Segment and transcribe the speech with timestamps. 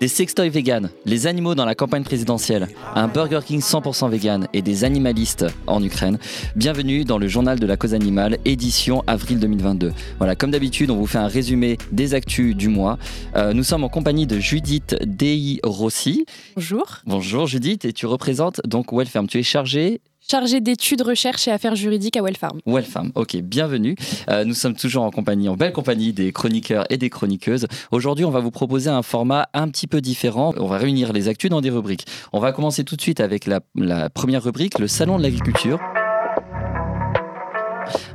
[0.00, 4.62] Des sextoys vegan, les animaux dans la campagne présidentielle, un Burger King 100% vegan et
[4.62, 6.18] des animalistes en Ukraine.
[6.56, 9.92] Bienvenue dans le journal de la cause animale, édition avril 2022.
[10.16, 12.96] Voilà, comme d'habitude, on vous fait un résumé des actus du mois.
[13.36, 16.24] Euh, nous sommes en compagnie de Judith Dei Rossi.
[16.56, 17.00] Bonjour.
[17.04, 19.26] Bonjour Judith, et tu représentes donc Wellfarm.
[19.26, 20.00] Tu es chargée
[20.30, 22.60] chargé d'études, recherche et affaires juridiques à Wellfarm.
[22.64, 23.96] Wellfarm, ok, bienvenue.
[24.28, 27.66] Euh, nous sommes toujours en compagnie, en belle compagnie des chroniqueurs et des chroniqueuses.
[27.90, 30.54] Aujourd'hui, on va vous proposer un format un petit peu différent.
[30.56, 32.06] On va réunir les actus dans des rubriques.
[32.32, 35.80] On va commencer tout de suite avec la, la première rubrique, le Salon de l'agriculture.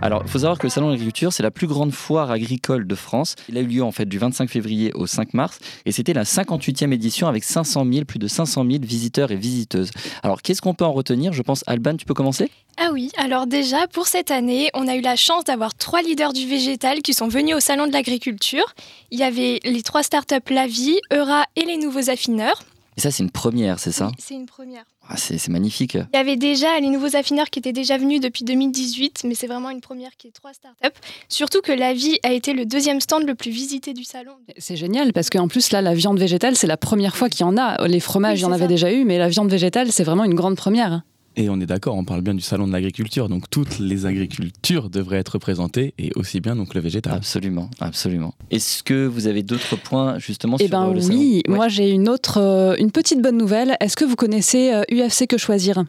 [0.01, 2.87] Alors, il faut savoir que le Salon de l'agriculture, c'est la plus grande foire agricole
[2.87, 3.35] de France.
[3.49, 6.23] Il a eu lieu en fait du 25 février au 5 mars et c'était la
[6.23, 9.91] 58e édition avec 500 000, plus de 500 000 visiteurs et visiteuses.
[10.23, 12.49] Alors, qu'est-ce qu'on peut en retenir Je pense, Alban, tu peux commencer?
[12.77, 16.33] Ah oui, alors déjà, pour cette année, on a eu la chance d'avoir trois leaders
[16.33, 18.65] du végétal qui sont venus au Salon de l'agriculture.
[19.11, 22.63] Il y avait les trois startups La Vie, Eura et les nouveaux affineurs.
[22.97, 24.85] Et ça, c'est une première, c'est ça C'est une première.
[25.07, 25.95] Ah, c'est magnifique.
[25.95, 29.47] Il y avait déjà les nouveaux affineurs qui étaient déjà venus depuis 2018, mais c'est
[29.47, 30.97] vraiment une première qui est trois startups.
[31.29, 34.31] Surtout que la vie a été le deuxième stand le plus visité du salon.
[34.57, 37.43] C'est génial parce qu'en plus là, la viande végétale, c'est la première fois qu'il y
[37.43, 37.85] en a.
[37.87, 40.33] Les fromages, il y en avait déjà eu, mais la viande végétale, c'est vraiment une
[40.33, 41.03] grande première.
[41.37, 44.89] Et on est d'accord, on parle bien du salon de l'agriculture, donc toutes les agricultures
[44.89, 47.13] devraient être représentées et aussi bien donc le végétal.
[47.13, 48.33] Absolument, absolument.
[48.51, 52.75] Est-ce que vous avez d'autres points justement eh ben oui, moi j'ai une autre, euh,
[52.77, 53.75] une petite bonne nouvelle.
[53.81, 55.83] Est-ce que vous connaissez UFC euh, que choisir?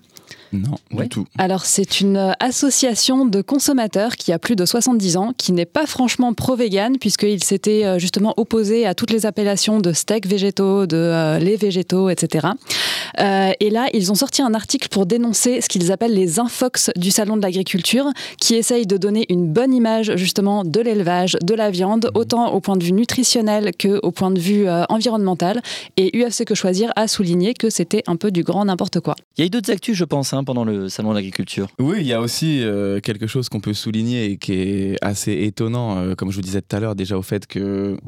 [0.53, 1.27] Non, du tout.
[1.39, 5.67] Alors, c'est une euh, association de consommateurs qui a plus de 70 ans, qui n'est
[5.67, 10.87] pas franchement pro-vegan, puisqu'il s'était euh, justement opposé à toutes les appellations de steaks végétaux,
[10.87, 12.49] de euh, lait végétaux, etc.
[13.19, 17.11] et là, ils ont sorti un article pour dénoncer ce qu'ils appellent les infox du
[17.11, 18.07] Salon de l'agriculture,
[18.41, 22.21] qui essayent de donner une bonne image justement de l'élevage, de la viande, mhm.
[22.21, 25.63] autant au point de vue nutritionnel qu'au point de vue environnemental.
[25.97, 29.15] Et UFC Que Choisir a souligné que c'était un peu du grand n'importe quoi.
[29.37, 31.69] Il y a eu d'autres actus, je pense, hein, pendant le salon de l'agriculture.
[31.79, 35.33] Oui, il y a aussi euh, quelque chose qu'on peut souligner et qui est assez
[35.33, 37.99] étonnant, euh, comme je vous disais tout à l'heure, déjà au fait que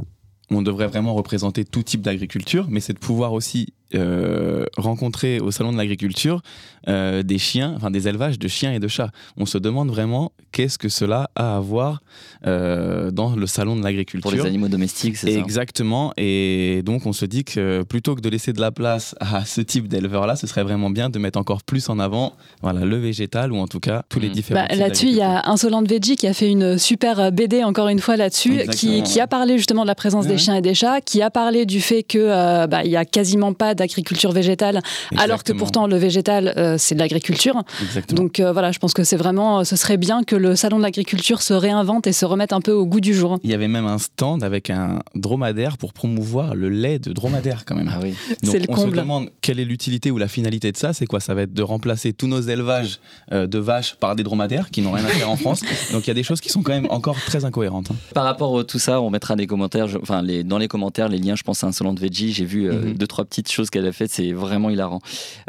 [0.50, 5.50] on devrait vraiment représenter tout type d'agriculture, mais c'est de pouvoir aussi euh, rencontrer au
[5.50, 6.42] salon de l'agriculture
[6.88, 9.10] euh, des chiens, enfin des élevages de chiens et de chats.
[9.38, 12.02] On se demande vraiment qu'est-ce que cela a à voir
[12.46, 14.30] euh, dans le salon de l'agriculture.
[14.30, 16.12] Pour les animaux domestiques, c'est ça Exactement.
[16.18, 19.62] Et donc on se dit que plutôt que de laisser de la place à ce
[19.62, 23.52] type d'éleveur-là, ce serait vraiment bien de mettre encore plus en avant voilà, le végétal
[23.52, 24.32] ou en tout cas tous les mmh.
[24.32, 24.66] différents.
[24.68, 28.00] Bah, là-dessus, il y a Insolent Veggie qui a fait une super BD encore une
[28.00, 31.00] fois là-dessus, qui, qui, a parlé justement de la présence des chiens et des chats,
[31.00, 34.82] qui a parlé du fait que bah, il y a quasiment pas d'agriculture végétale,
[35.16, 37.62] alors que pourtant le végétal, euh, c'est de l'agriculture.
[38.10, 40.82] Donc euh, voilà, je pense que c'est vraiment, ce serait bien que le salon de
[40.82, 43.38] l'agriculture se réinvente et se remette un peu au goût du jour.
[43.42, 47.64] Il y avait même un stand avec un dromadaire pour promouvoir le lait de dromadaire
[47.64, 47.90] quand même.
[47.92, 48.14] Ah oui.
[48.42, 48.96] C'est le on comble.
[48.96, 50.92] se demande quelle est l'utilité ou la finalité de ça.
[50.92, 51.20] C'est quoi?
[51.20, 53.00] Ça va être de remplacer tous nos élevages
[53.32, 55.60] euh, de vaches par des dromadaires qui n'ont rien à faire en France.
[55.92, 57.90] Donc il y a des choses qui sont quand même encore très incohérentes.
[57.90, 57.96] Hein.
[58.14, 61.18] Par rapport à tout ça, on mettra des commentaires, enfin les, dans les commentaires les
[61.18, 62.32] liens, je pense à Insolente Veggie.
[62.32, 62.94] J'ai vu mhm.
[62.94, 65.00] deux trois petites choses qu'elle a faites, c'est vraiment hilarant.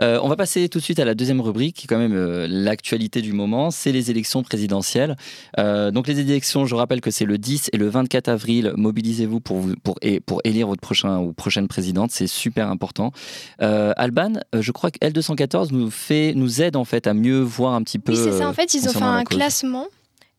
[0.01, 2.13] Euh, on va passer tout de suite à la deuxième rubrique, qui est quand même
[2.13, 5.15] euh, l'actualité du moment, c'est les élections présidentielles.
[5.57, 8.73] Euh, donc les élections, je rappelle que c'est le 10 et le 24 avril.
[8.75, 13.11] Mobilisez-vous pour, vous, pour, pour élire votre prochain ou prochaine présidente, c'est super important.
[13.59, 17.83] Alban, je crois que L214 nous, fait, nous aide en fait à mieux voir un
[17.83, 18.13] petit peu.
[18.13, 18.47] Oui, c'est ça.
[18.47, 19.87] En fait, ils ont fait un classement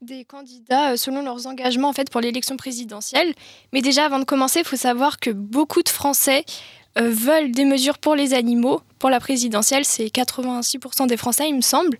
[0.02, 3.34] des candidats selon leurs engagements en fait pour l'élection présidentielle.
[3.72, 6.44] Mais déjà avant de commencer, il faut savoir que beaucoup de Français
[6.96, 8.82] veulent des mesures pour les animaux.
[9.00, 11.97] Pour la présidentielle, c'est 86% des Français, il me semble.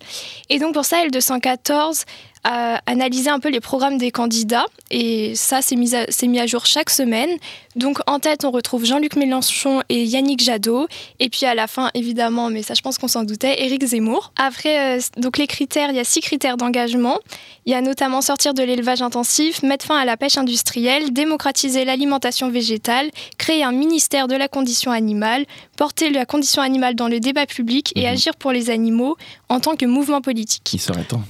[0.49, 2.05] Et donc pour ça, L214
[2.43, 4.65] a analysé un peu les programmes des candidats.
[4.89, 7.29] Et ça, c'est mis, mis, à jour chaque semaine.
[7.75, 10.87] Donc en tête, on retrouve Jean-Luc Mélenchon et Yannick Jadot.
[11.19, 14.33] Et puis à la fin, évidemment, mais ça je pense qu'on s'en doutait, Éric Zemmour.
[14.37, 17.19] Après, euh, donc les critères, il y a six critères d'engagement.
[17.65, 21.85] Il y a notamment sortir de l'élevage intensif, mettre fin à la pêche industrielle, démocratiser
[21.85, 25.45] l'alimentation végétale, créer un ministère de la condition animale,
[25.81, 28.13] porter la condition animale dans le débat public et mmh.
[28.13, 29.17] agir pour les animaux
[29.49, 30.61] en tant que mouvement politique.
[30.63, 31.23] Qui serait temps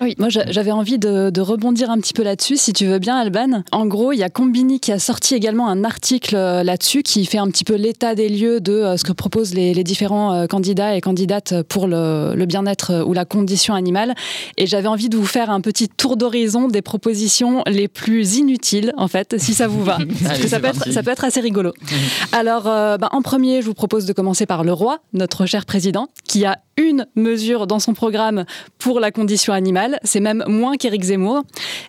[0.00, 3.62] oui, moi j'avais envie de, rebondir un petit peu là-dessus, si tu veux bien, Alban.
[3.72, 7.24] En gros, il y a Combini qui a sorti également un article euh, là-dessus qui
[7.24, 10.46] fait un petit peu l'état des lieux de euh, ce que proposent les, différents euh,
[10.46, 14.14] candidats et candidates pour le, bien-être ou la condition animale.
[14.56, 18.92] Et j'avais envie de vous faire un petit tour d'horizon des propositions les plus inutiles,
[18.96, 19.98] en fait, si ça vous va.
[20.24, 21.72] Parce que ça peut, être, ça peut être assez rigolo.
[22.32, 26.08] Alors, bah, en premier, je vous propose de commencer par le roi, notre cher président,
[26.24, 28.44] qui a une mesure dans son programme
[28.78, 29.98] pour la condition animale.
[30.02, 31.42] C'est même moins qu'Éric Zemmour.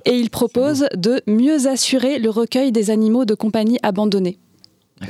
[0.05, 4.39] Et il propose de mieux assurer le recueil des animaux de compagnie abandonnés.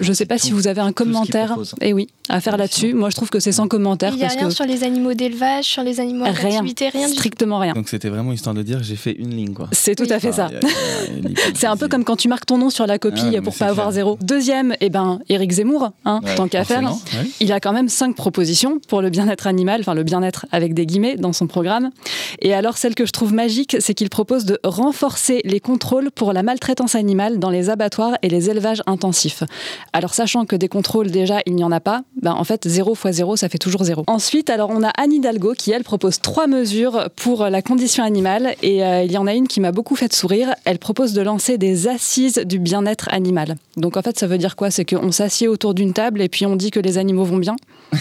[0.02, 2.94] Je ne sais pas si vous avez un commentaire et eh oui, à faire là-dessus.
[2.94, 4.14] Moi, je trouve que c'est sans commentaire.
[4.14, 7.74] Il n'y a rien sur les animaux d'élevage, sur les animaux d'activité, rien, strictement rien.
[7.74, 9.54] Donc c'était vraiment histoire de dire j'ai fait une ligne.
[9.54, 9.70] quoi.
[9.72, 10.50] C'est tout à fait ça.
[11.56, 13.68] c'est un peu comme quand tu marques ton nom sur la copie ah, pour pas
[13.68, 14.18] avoir zéro.
[14.22, 16.92] Deuxième, eh ben, Éric Zemmour, hein, tant qu'à faire.
[17.40, 20.86] Il a quand même cinq propositions pour le bien-être animal, enfin le bien-être avec des
[20.86, 21.92] guillemets dans son programme.
[22.42, 26.34] Et alors, celle que je trouve magique, c'est qu'il propose de renforcer les contrôles pour
[26.34, 29.44] la maltraitance animale dans les abattoirs et les élevages intensifs.
[29.94, 32.96] Alors sachant que des contrôles déjà il n'y en a pas, ben, en fait 0
[32.96, 34.04] fois 0 ça fait toujours 0.
[34.08, 38.56] Ensuite alors on a Anne Hidalgo qui elle propose trois mesures pour la condition animale
[38.62, 40.54] et euh, il y en a une qui m'a beaucoup fait sourire.
[40.66, 43.56] Elle propose de lancer des assises du bien-être animal.
[43.76, 44.72] Donc en fait ça veut dire quoi?
[44.72, 47.56] C'est qu'on s'assied autour d'une table et puis on dit que les animaux vont bien?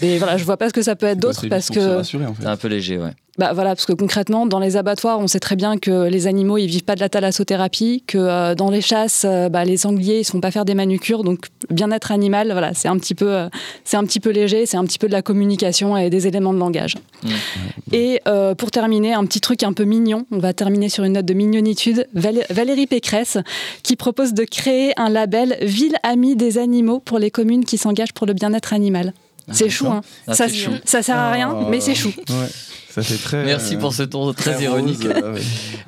[0.00, 2.56] et voilà je vois pas ce que ça peut être d'autre parce que c'est un
[2.56, 3.12] peu léger ouais.
[3.38, 6.56] Bah voilà, parce que concrètement, dans les abattoirs, on sait très bien que les animaux,
[6.56, 10.20] ils vivent pas de la thalassothérapie, que euh, dans les chasses, euh, bah, les sangliers,
[10.20, 13.30] ils se font pas faire des manucures, donc bien-être animal, voilà, c'est un petit peu,
[13.30, 13.48] euh,
[13.84, 16.54] c'est un petit peu léger, c'est un petit peu de la communication et des éléments
[16.54, 16.94] de langage.
[17.22, 17.28] Mmh.
[17.92, 18.20] Et
[18.58, 21.34] pour terminer, un petit truc un peu mignon, on va terminer sur une note de
[21.34, 22.06] mignonitude.
[22.14, 23.38] Valérie Pécresse,
[23.82, 28.12] qui propose de créer un label Ville amie des animaux pour les communes qui s'engagent
[28.12, 29.12] pour le bien-être animal.
[29.48, 30.00] Ah, c'est chou, hein.
[30.26, 30.72] Ah, ça, chou.
[30.84, 32.12] ça sert à rien, mais c'est chou.
[32.28, 32.34] Ouais.
[33.32, 35.06] Merci pour ce tour très, ironique.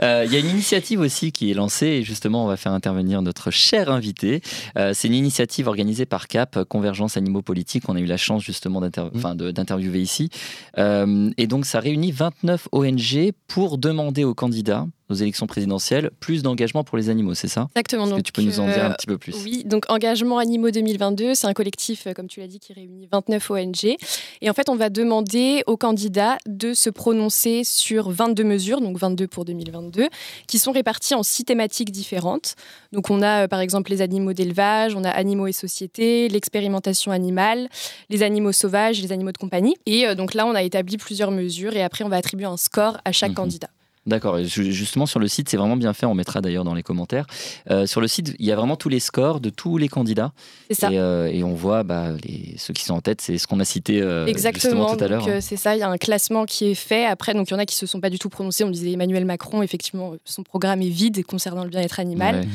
[0.00, 2.70] Euh, il y a une initiative aussi qui est lancée et justement, on va faire
[2.72, 4.43] intervenir notre cher invité.
[4.76, 7.88] Euh, c'est une initiative organisée par CAP, Convergence Animaux Politiques.
[7.88, 9.50] On a eu la chance justement mmh.
[9.52, 10.31] d'interviewer ici.
[10.78, 16.43] Euh, et donc, ça réunit 29 ONG pour demander aux candidats aux élections présidentielles, plus
[16.43, 17.69] d'engagement pour les animaux, c'est ça?
[17.75, 18.06] Exactement.
[18.06, 19.34] Est-ce que tu peux nous en dire un petit peu plus?
[19.44, 23.50] Oui, donc Engagement Animaux 2022, c'est un collectif, comme tu l'as dit, qui réunit 29
[23.50, 23.96] ONG.
[24.43, 28.99] Et en fait, on va demander aux candidats de se prononcé sur 22 mesures, donc
[28.99, 30.08] 22 pour 2022,
[30.46, 32.55] qui sont réparties en six thématiques différentes.
[32.93, 37.12] Donc on a euh, par exemple les animaux d'élevage, on a animaux et société, l'expérimentation
[37.12, 37.69] animale,
[38.10, 39.76] les animaux sauvages, les animaux de compagnie.
[39.87, 42.56] Et euh, donc là, on a établi plusieurs mesures et après, on va attribuer un
[42.56, 43.37] score à chaque mhm.
[43.37, 43.69] candidat.
[44.08, 44.43] D'accord.
[44.43, 46.06] Justement, sur le site, c'est vraiment bien fait.
[46.06, 47.26] On mettra d'ailleurs dans les commentaires.
[47.70, 50.32] Euh, sur le site, il y a vraiment tous les scores de tous les candidats.
[50.70, 50.90] C'est ça.
[50.90, 53.64] Et, euh, on voit bah, les, ceux qui sont en tête, c'est ce qu'on a
[53.66, 55.26] cité euh, Exactement, tout à l'heure.
[55.40, 55.76] c'est ça.
[55.76, 57.05] Il y a un classement qui est fait.
[57.05, 58.64] Après, donc il y en a qui se sont pas du tout prononcés.
[58.64, 59.62] On disait Emmanuel Macron.
[59.62, 62.46] Effectivement, son programme est vide concernant le bien-être animal.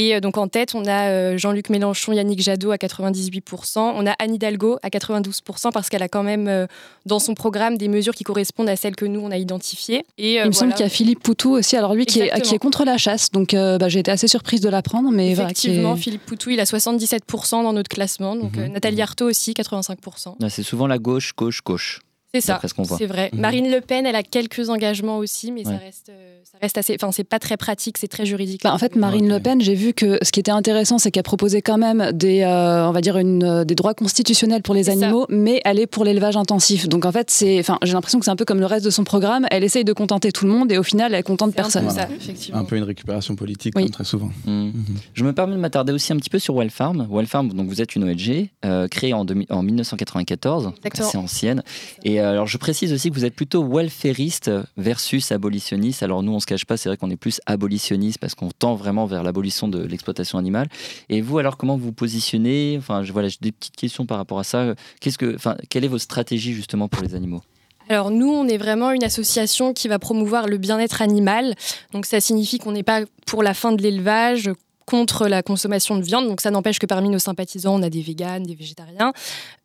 [0.00, 3.78] Et donc en tête, on a Jean-Luc Mélenchon, Yannick Jadot à 98%.
[3.78, 6.66] On a Anne Hidalgo à 92% parce qu'elle a quand même
[7.06, 10.04] dans son programme des mesures qui correspondent à celles que nous on a identifiées.
[10.18, 12.54] Et il me semble qu'il y a Philippe Poutou aussi, alors lui qui est, qui
[12.54, 15.10] est, contre la chasse, donc euh, bah, j'ai été assez surprise de l'apprendre.
[15.10, 18.62] Mais Effectivement, Philippe Poutou, il a 77% dans notre classement, donc mhm.
[18.62, 20.48] euh, Nathalie Arthaud aussi, 85%.
[20.48, 22.00] c'est souvent la gauche, gauche, gauche.
[22.32, 22.60] C'est ça,
[22.96, 23.30] c'est vrai.
[23.32, 23.40] Mhm.
[23.40, 26.94] Marine Le Pen, elle a quelques engagements aussi, mais ça, reste, euh, ça reste assez.
[26.94, 28.62] Enfin, c'est pas très pratique, c'est très juridique.
[28.62, 31.24] Bah, en fait, Marine Le Pen, j'ai vu que ce qui était intéressant, c'est qu'elle
[31.24, 34.90] proposait quand même des, euh, on va dire une, euh, des droits constitutionnels pour les
[34.90, 36.88] animaux, mais elle est pour l'élevage intensif.
[36.88, 38.90] Donc en fait, c'est, enfin, j'ai l'impression que c'est un peu comme le reste de
[38.90, 39.48] son programme.
[39.50, 41.88] Elle essaye de contenter tout le monde et au final, elle contente personne.
[41.88, 42.12] Un peu,
[42.52, 44.30] un peu une récupération politique, comme très souvent.
[44.46, 44.52] Mmh.
[44.52, 44.84] Mhm.
[45.14, 47.08] Je me permets de m'attarder aussi un petit peu sur Wellfarm.
[47.10, 48.50] Wellfarm, donc vous êtes une ONG
[48.88, 51.64] créée en, en 1994, assez ancienne.
[52.04, 56.02] Et alors je précise aussi que vous êtes plutôt welfariste versus abolitionniste.
[56.02, 58.74] Alors nous, on se cache pas, c'est vrai qu'on est plus abolitionniste parce qu'on tend
[58.74, 60.68] vraiment vers l'abolition de l'exploitation animale.
[61.08, 62.76] Et vous, alors, comment vous vous positionnez?
[62.78, 64.74] Enfin, voilà, j'ai des petites questions par rapport à ça.
[65.00, 67.42] Qu'est-ce que, enfin, quelle est votre stratégie justement pour les animaux?
[67.88, 71.56] Alors nous, on est vraiment une association qui va promouvoir le bien-être animal.
[71.92, 74.48] Donc ça signifie qu'on n'est pas pour la fin de l'élevage,
[74.86, 76.26] contre la consommation de viande.
[76.28, 79.12] Donc ça n'empêche que parmi nos sympathisants, on a des véganes, des végétariens.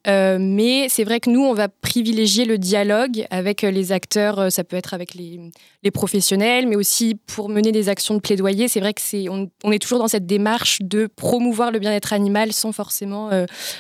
[0.08, 4.40] Euh, mais c'est vrai que nous, on va privilégier le dialogue avec euh, les acteurs.
[4.40, 5.40] Euh, ça peut être avec les,
[5.84, 8.68] les professionnels, mais aussi pour mener des actions de plaidoyer.
[8.68, 12.54] C'est vrai que c'est, on, est toujours dans cette démarche de promouvoir le bien-être animal
[12.54, 13.30] sans forcément,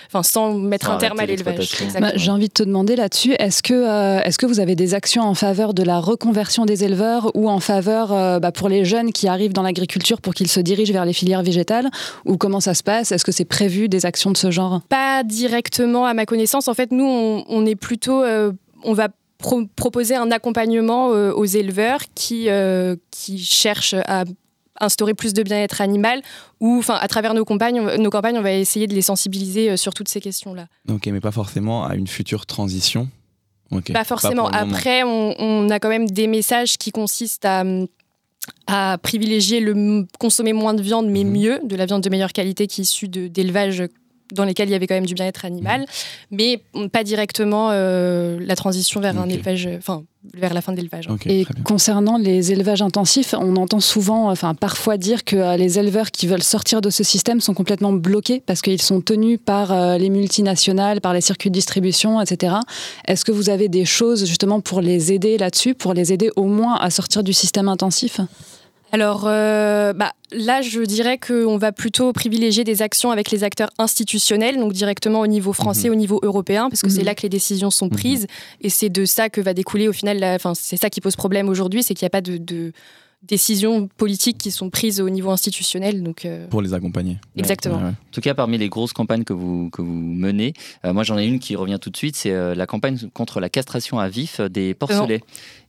[0.07, 1.69] enfin, sans mettre un terme à l'élevage.
[1.99, 5.23] Bah, j'ai envie de te demander là-dessus, est-ce que, est-ce que vous avez des actions
[5.23, 9.27] en faveur de la reconversion des éleveurs ou en faveur bah, pour les jeunes qui
[9.27, 11.89] arrivent dans l'agriculture pour qu'ils se dirigent vers les filières végétales?
[12.25, 13.11] Ou comment ça se passe?
[13.11, 14.81] Est-ce que c'est prévu des actions de ce genre?
[14.89, 18.51] Pas directement à ma connaissance, en fait, nous, on, est plutôt, euh,
[18.83, 19.09] on va
[19.75, 24.23] proposer un accompagnement euh, aux éleveurs qui, euh, qui cherchent à
[24.81, 26.21] instaurer plus de bien-être animal
[26.59, 29.93] ou enfin à travers nos campagnes nos campagnes on va essayer de les sensibiliser sur
[29.93, 33.07] toutes ces questions là ok mais pas forcément à une future transition.
[33.93, 34.47] Pas forcément.
[34.47, 37.63] après on, a quand même des messages qui consistent à
[38.67, 41.31] à privilégier le consommer moins de viande mais mhm.
[41.31, 43.83] mieux de la viande de meilleure qualité qui est issue d'élevage
[44.33, 45.87] dans lesquels il y avait quand même du bien-être animal, mhm.
[46.31, 50.03] mais pas directement la transition vers un élevage, enfin
[50.33, 51.07] vers la fin de l'élevage.
[51.27, 56.25] et concernant les élevages intensifs, on entend souvent, enfin parfois dire que les éleveurs qui
[56.25, 61.01] veulent sortir de ce système sont complètement bloqués parce qu'ils sont tenus par les multinationales,
[61.01, 62.55] par les circuits de distribution, etc.
[63.07, 66.45] Est-ce que vous avez des choses justement pour les aider là-dessus, pour les aider au
[66.45, 68.19] moins à sortir du système intensif?
[68.91, 73.69] Alors euh, bah, là, je dirais qu'on va plutôt privilégier des actions avec les acteurs
[73.77, 75.93] institutionnels, donc directement au niveau français, mhm.
[75.93, 77.05] au niveau européen, parce que c'est mhm.
[77.05, 77.91] là que les décisions sont mhm.
[77.91, 78.27] prises.
[78.61, 81.49] Et c'est de ça que va découler au final, enfin, c'est ça qui pose problème
[81.49, 82.71] aujourd'hui, c'est qu'il n'y a pas de
[83.27, 86.03] décisions politiques qui sont prises au niveau institutionnel.
[86.03, 87.17] Donc, euh, Pour les accompagner.
[87.35, 87.77] Exactement.
[87.77, 90.53] En tout cas, parmi les grosses campagnes que vous, que vous menez,
[90.85, 93.39] euh, moi j'en ai une qui revient tout de suite, c'est euh, la campagne contre
[93.39, 95.21] la castration à vif des porcelets.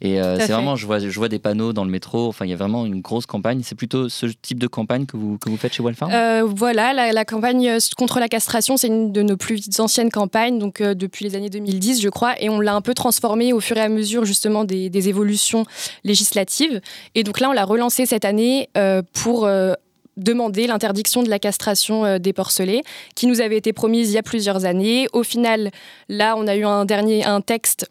[0.03, 2.53] Et c'est vraiment, je vois, je vois des panneaux dans le métro, enfin il y
[2.53, 3.63] a vraiment une grosse campagne.
[3.65, 6.13] C'est plutôt ce type de campagne que vous, que vous faites chez Wildfarm
[6.55, 10.83] Voilà, la, la, campagne contre la castration, c'est une de nos plus anciennes campagnes, donc
[10.83, 13.81] depuis les années 2010 je crois, et on l'a un peu transformée au fur et
[13.81, 15.65] à mesure justement des, des évolutions
[16.05, 16.83] législatives.
[17.15, 19.75] Et donc là, on l'a relancé cette année euh, pour euh,
[20.17, 22.83] demander l'interdiction de la castration euh, des porcelets,
[23.15, 25.07] qui nous avait été promise il y a plusieurs années.
[25.12, 25.71] Au final,
[26.09, 27.88] là, on a eu un dernier un texte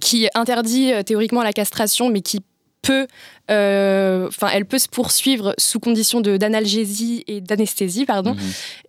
[0.00, 2.40] qui interdit théoriquement la castration, mais qui
[2.82, 3.06] peut
[3.50, 8.34] euh, enfin, elle peut se poursuivre sous condition d'analgésie et d'anesthésie, pardon.
[8.34, 8.40] Mhm.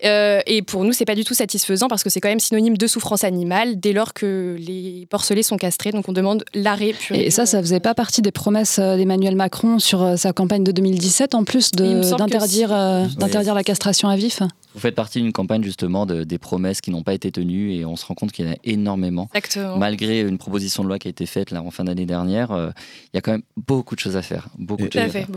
[0.05, 2.77] Euh, et pour nous, c'est pas du tout satisfaisant parce que c'est quand même synonyme
[2.77, 5.91] de souffrance animale dès lors que les porcelets sont castrés.
[5.91, 6.93] Donc on demande l'arrêt.
[7.11, 10.71] Et ça, ça faisait pas partie des promesses euh, d'Emmanuel Macron sur sa campagne de
[10.71, 12.69] 2017 en plus d'interdire
[13.17, 14.41] d'interdire la castration à vif?
[14.73, 17.85] Vous faites partie d'une campagne justement de, des promesses qui n'ont pas été tenues et
[17.85, 19.29] on se rend compte qu'il y en a énormément.
[19.33, 19.77] Exactement.
[19.77, 23.15] Malgré une proposition de loi qui a été faite là en fin d'année dernière, il
[23.15, 24.47] y a quand même beaucoup de choses à faire.
[24.57, 24.83] Beaucoup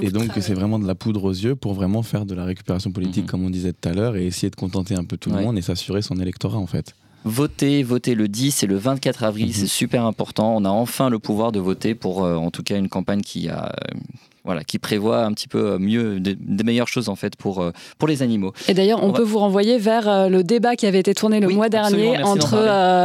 [0.00, 2.92] et, donc c'est vraiment de la poudre aux yeux pour vraiment faire de la récupération
[2.92, 3.30] politique, mhm.
[3.30, 5.58] comme on disait tout à l'heure, et essayer de contenter un peu tout le monde
[5.58, 6.94] et s'assurer son électorat en fait.
[7.26, 9.52] Votez, votez le 10 et le 24 avril, mhm.
[9.52, 10.54] c'est super important.
[10.56, 13.48] On a enfin le pouvoir de voter pour, euh, en tout cas, une campagne qui
[13.48, 13.98] a euh,
[14.44, 17.72] voilà, qui prévoit un petit peu euh, mieux, des, meilleures choses en fait pour, euh,
[17.98, 18.52] pour les animaux.
[18.68, 21.48] Et d'ailleurs, on, peut vous renvoyer vers euh, le débat qui avait été tourné le
[21.48, 22.54] mois dernier entre,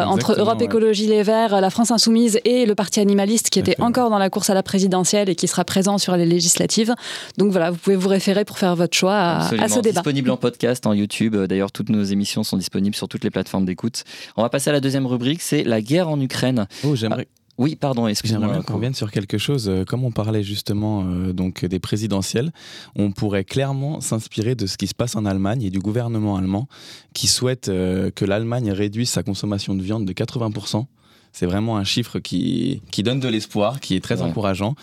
[0.05, 4.09] entre Europe Écologie Les Verts, la France Insoumise et le Parti animaliste qui était encore
[4.09, 6.93] dans la course à la présidentielle et qui sera présent sur les législatives.
[7.37, 10.01] Donc voilà, vous pouvez vous référer pour faire votre choix à, à ce débat.
[10.01, 11.35] Disponible en podcast, en YouTube.
[11.35, 14.03] D'ailleurs, toutes nos émissions sont disponibles sur toutes les plateformes d'écoute.
[14.35, 16.67] On va passer à la deuxième rubrique, c'est la guerre en Ukraine.
[16.83, 17.27] Oh, j'aimerais.
[17.59, 18.47] Oui, pardon, excusez-moi.
[18.47, 19.67] J'aimerais qu'on revienne sur quelque chose.
[19.67, 22.53] Euh, comme on parlait justement euh, donc des présidentielles,
[22.95, 26.69] on pourrait clairement s'inspirer de ce qui se passe en Allemagne et du gouvernement allemand
[27.13, 30.85] qui souhaite euh, que l'Allemagne réduise sa consommation de viande de 80%.
[31.33, 34.73] C'est vraiment un chiffre qui, qui donne de l'espoir, qui est très encourageant.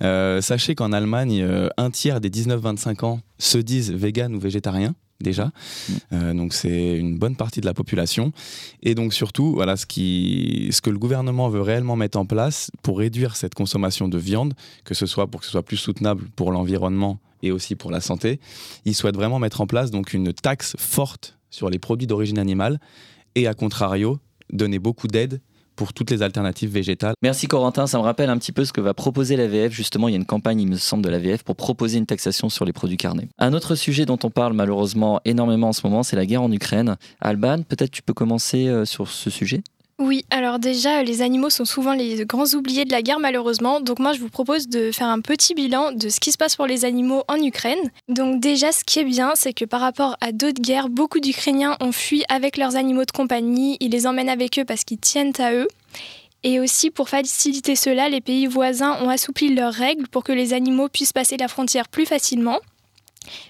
[0.00, 1.46] sachez qu'en Allemagne,
[1.78, 5.46] un tiers des 19-25 ans se disent véganes ou végétariens déjà.
[5.46, 5.92] Mm.
[6.12, 8.32] Euh, donc c'est une bonne partie de la population.
[8.82, 12.70] Et donc surtout, voilà, ce, qui, ce que le gouvernement veut réellement mettre en place
[12.82, 14.54] pour réduire cette consommation de viande,
[14.84, 18.00] que ce soit pour que ce soit plus soutenable pour l'environnement et aussi pour la
[18.00, 18.40] santé,
[18.84, 22.80] il souhaite vraiment mettre en place donc une taxe forte sur les produits d'origine animale
[23.34, 24.18] et à contrario
[24.52, 25.40] donner beaucoup d'aide
[25.76, 27.14] pour toutes les alternatives végétales.
[27.22, 29.72] Merci Corentin, ça me rappelle un petit peu ce que va proposer l'AVF.
[29.72, 32.48] Justement, il y a une campagne, il me semble, de l'AVF pour proposer une taxation
[32.48, 33.28] sur les produits carnés.
[33.38, 36.50] Un autre sujet dont on parle malheureusement énormément en ce moment, c'est la guerre en
[36.50, 36.96] Ukraine.
[37.20, 39.62] Alban, peut-être tu peux commencer euh, sur ce sujet?
[39.98, 43.80] Oui, alors déjà, les animaux sont souvent les grands oubliés de la guerre malheureusement.
[43.80, 46.54] Donc moi, je vous propose de faire un petit bilan de ce qui se passe
[46.54, 47.78] pour les animaux en Ukraine.
[48.06, 51.78] Donc déjà, ce qui est bien, c'est que par rapport à d'autres guerres, beaucoup d'Ukrainiens
[51.80, 53.78] ont fui avec leurs animaux de compagnie.
[53.80, 55.68] Ils les emmènent avec eux parce qu'ils tiennent à eux.
[56.42, 60.52] Et aussi, pour faciliter cela, les pays voisins ont assoupli leurs règles pour que les
[60.52, 62.60] animaux puissent passer la frontière plus facilement.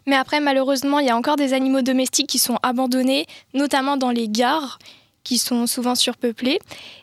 [0.06, 4.12] Mais après, malheureusement, il y a encore des animaux domestiques qui sont abandonnés, notamment dans
[4.12, 4.78] les gares
[5.26, 6.60] qui sont souvent surpeuplés,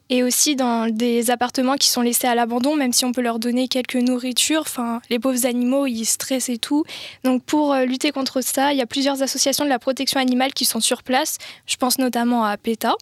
[0.10, 3.38] et aussi dans des appartements qui sont laissés à l'abandon, même si on peut leur
[3.38, 4.62] donner quelques nourritures.
[4.62, 6.86] Enfin, les pauvres animaux, ils stressent et tout.
[7.25, 10.53] Donc pour euh, lutter contre ça, il y a plusieurs associations de la protection animale
[10.53, 11.38] qui sont sur place.
[11.65, 12.96] Je pense notamment à PETA.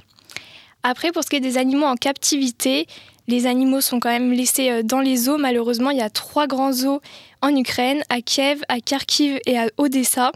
[0.82, 2.88] Après, pour ce qui est des animaux en captivité,
[3.28, 5.38] les animaux sont quand même laissés euh, dans les zoos.
[5.38, 7.00] Malheureusement, il y a trois grands zoos
[7.44, 10.32] en Ukraine, à Kiev, à Kharkiv et à Odessa.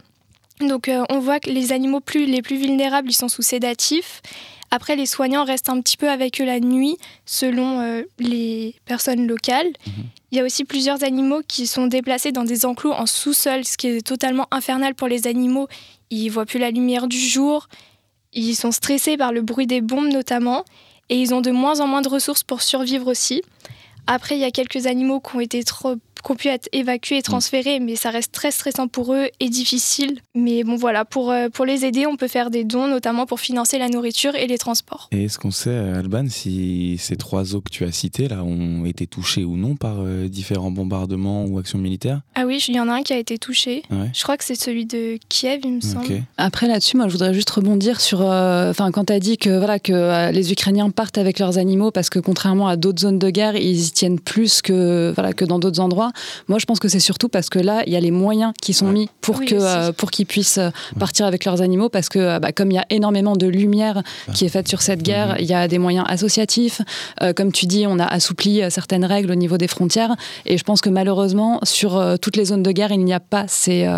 [0.60, 4.22] Donc euh, on voit que les animaux plus, les plus vulnérables, ils sont sous sédatifs.
[4.70, 9.26] Après, les soignants restent un petit peu avec eux la nuit, selon euh, les personnes
[9.26, 9.72] locales.
[9.86, 10.04] Mhm.
[10.32, 13.76] Il y a aussi plusieurs animaux qui sont déplacés dans des enclos en sous-sol, ce
[13.76, 15.68] qui est totalement infernal pour les animaux.
[16.10, 17.68] Ils voient plus la lumière du jour,
[18.32, 20.64] ils sont stressés par le bruit des bombes notamment,
[21.08, 23.42] et ils ont de moins en moins de ressources pour survivre aussi.
[24.06, 25.96] Après, il y a quelques animaux qui ont été trop
[26.26, 27.22] qui ont pu être évacués et mm.
[27.22, 30.20] transférés, mais ça reste très stressant pour eux et difficile.
[30.34, 33.40] Mais bon, voilà, pour, euh, pour les aider, on peut faire des dons, notamment pour
[33.40, 35.08] financer la nourriture et les transports.
[35.12, 38.84] Et est-ce qu'on sait, Alban, si ces trois eaux que tu as citées là ont
[38.84, 42.20] été touchées ou non par euh, différents bombardements ou actions militaires?
[42.34, 43.82] Ah oui, il y en a un qui a été touché.
[43.90, 46.22] Je crois que c'est celui de Kiev, il me semble.
[46.36, 49.56] Après là-dessus, moi, je voudrais juste rebondir sur, euh, enfin, quand tu as dit que
[49.56, 53.30] voilà que les Ukrainiens partent avec leurs animaux parce que contrairement à d'autres zones de
[53.30, 56.12] guerre, ils y tiennent plus que voilà que dans d'autres endroits.
[56.48, 58.72] Moi, je pense que c'est surtout parce que là, il y a les moyens qui
[58.72, 62.18] sont mis pour que euh, pour qu'ils puissent euh, partir avec leurs animaux, parce que
[62.18, 64.02] euh, bah, comme il y a énormément de lumière
[64.34, 66.80] qui est faite sur cette guerre, il y a des moyens associatifs.
[67.36, 70.80] comme tu dis, on a assoupli certaines règles au niveau des frontières, et je pense
[70.80, 73.88] que malheureusement, sur toutes les zones de guerre, il n'y a pas ces,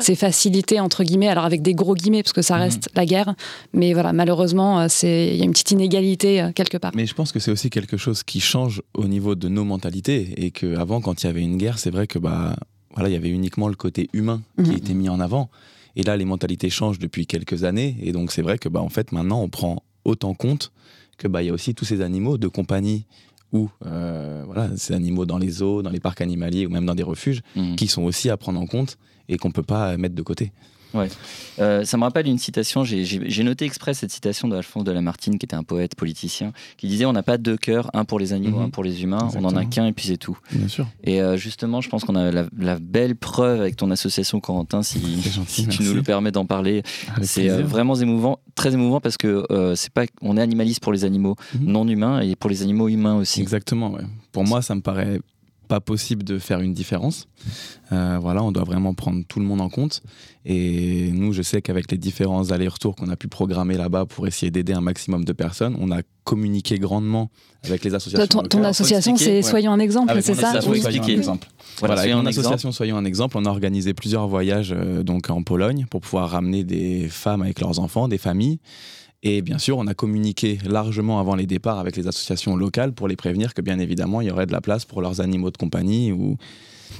[0.00, 2.62] ces facilités entre guillemets, alors avec des gros guillemets, parce que ça mhm.
[2.62, 3.34] reste la guerre,
[3.72, 6.92] mais voilà, malheureusement, c'est il y a une petite inégalité quelque part.
[6.94, 10.34] Mais je pense que c'est aussi quelque chose qui change au niveau de nos mentalités,
[10.36, 12.56] et qu'avant, quand il y avait une guerre, c'est vrai que bah
[12.96, 14.76] voilà, il y avait uniquement le côté humain qui mhm.
[14.76, 15.50] était mis en avant.
[15.96, 17.96] Et là, les mentalités changent depuis quelques années.
[18.02, 20.72] Et donc, c'est vrai que, bah, en fait, maintenant, on prend autant compte
[21.18, 23.06] que, bah, il y a aussi tous ces animaux de compagnie
[23.52, 26.94] ou euh, voilà, ces animaux dans les zoos, dans les parcs animaliers ou même dans
[26.94, 27.76] des refuges, mhm.
[27.76, 28.98] qui sont aussi à prendre en compte
[29.28, 30.52] et qu'on ne peut pas mettre de côté.
[30.94, 31.08] Ouais.
[31.58, 35.46] Euh, ça me rappelle une citation, j'ai noté exprès cette citation d'Alphonse de Lamartine, qui
[35.46, 38.58] était un poète politicien, qui disait On n'a pas deux cœurs, un pour les animaux,
[38.58, 38.66] mhm.
[38.66, 40.38] un pour les humains, on en a qu'un et puis c'est tout.
[40.52, 40.86] Bien sûr.
[41.04, 44.98] Et euh, justement, je pense qu'on a la, belle preuve avec ton association, Corentin, si,
[45.70, 46.82] tu nous le permets d'en parler.
[47.22, 51.04] C'est euh, vraiment émouvant, très émouvant parce que c'est pas, on est animaliste pour les
[51.04, 51.66] animaux mhm.
[51.66, 53.40] non humains et pour les animaux humains aussi.
[53.40, 54.02] Exactement, ouais.
[54.32, 55.20] Pour moi, ça me paraît
[55.66, 57.28] pas possible de faire une différence.
[57.92, 60.02] Euh, voilà, on doit vraiment prendre tout le monde en compte.
[60.44, 64.50] Et nous, je sais qu'avec les différents allers-retours qu'on a pu programmer là-bas pour essayer
[64.50, 67.30] d'aider un maximum de personnes, on a communiqué grandement
[67.64, 68.42] avec les associations.
[68.42, 71.48] Ton, association, c'est Soyons un exemple, c'est ça Soyons un exemple.
[71.78, 75.42] Voilà, avec mon association Soyons un exemple, on a organisé plusieurs voyages euh, donc en
[75.42, 78.58] Pologne pour pouvoir ramener des femmes avec leurs enfants, des familles.
[79.28, 83.08] Et bien sûr, on a communiqué largement avant les départs avec les associations locales pour
[83.08, 85.56] les prévenir que bien évidemment, il y aurait de la place pour leurs animaux de
[85.56, 86.36] compagnie ou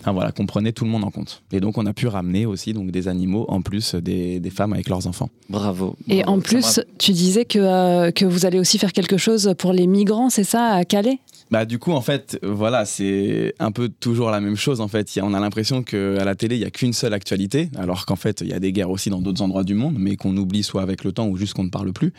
[0.00, 1.42] Enfin, voilà, qu'on prenait tout le monde en compte.
[1.52, 4.73] Et donc on a pu ramener aussi donc des animaux en plus des, des femmes
[4.73, 5.30] avec leurs enfants.
[5.49, 5.97] Bravo.
[6.09, 9.73] Et en plus, tu disais que, euh, que vous allez aussi faire quelque chose pour
[9.73, 11.18] les migrants, c'est ça, à Calais?
[11.50, 15.19] Bah du coup en fait voilà c'est un peu toujours la même chose en fait.
[15.23, 18.41] on a l'impression qu'à la télé il y a qu'une seule actualité alors qu'en fait
[18.41, 20.82] il y a des guerres aussi dans d'autres endroits du monde mais qu'on oublie soit
[20.82, 22.13] avec le temps ou juste qu'on ne parle plus.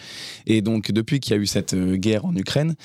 [0.46, 2.76] Et donc depuis qu'il y a eu cette euh, guerre en Ukraine,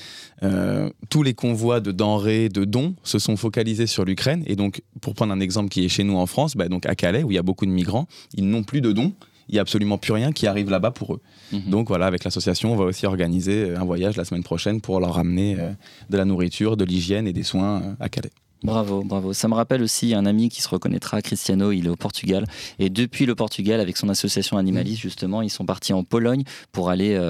[0.43, 4.43] euh, tous les convois de denrées, de dons se sont focalisés sur l'Ukraine.
[4.47, 6.95] Et donc pour prendre un exemple qui est chez nous en France, bah, donc à
[6.95, 9.13] Calais où il y a beaucoup de migrants, ils n'ont plus de dons
[9.49, 11.21] il n'y a absolument plus rien qui arrive là-bas pour eux.
[11.53, 11.63] Mhm.
[11.69, 15.01] Donc voilà, avec l'association, on va aussi organiser euh, un voyage la semaine prochaine pour
[15.01, 15.71] leur ramener euh,
[16.11, 18.31] de la nourriture, de l'hygiène et des soins euh, à Calais.
[18.65, 19.33] Bravo, bravo.
[19.33, 22.47] Ça me rappelle aussi un ami qui se reconnaîtra, Cristiano, il est au Portugal.
[22.79, 25.03] Et depuis le Portugal, avec son association animaliste, mhm.
[25.03, 27.21] justement, ils sont partis en Pologne pour aller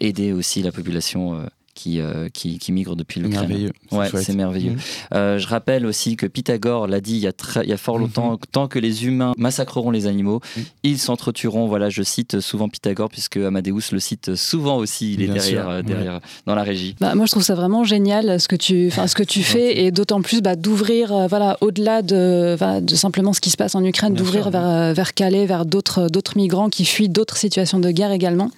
[0.00, 3.70] aider aussi la population qui, euh, qui, qui, migrent depuis le Merveilleux.
[3.92, 4.72] Ouais, c'est merveilleux.
[4.72, 5.14] Mmh.
[5.14, 7.98] Euh, je rappelle aussi que Pythagore l'a dit il y, a il y a fort
[7.98, 8.38] longtemps mmh.
[8.50, 10.60] tant que les humains massacreront les animaux, mmh.
[10.84, 11.66] ils s'entretueront.
[11.66, 15.12] Voilà, je cite souvent Pythagore puisque Amadeus le cite souvent aussi.
[15.12, 16.96] Il est derrière, euh, derrière dans la régie.
[16.98, 19.90] Bah, moi, je trouve ça vraiment génial ce que tu, ce que tu fais et
[19.90, 24.14] d'autant plus bah, d'ouvrir, voilà, au-delà de, de simplement ce qui se passe en Ukraine,
[24.14, 28.50] d'ouvrir vers, vers Calais, vers d'autres, d'autres migrants qui fuient d'autres situations de guerre également.